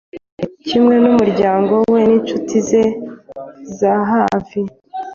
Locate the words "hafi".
4.11-4.59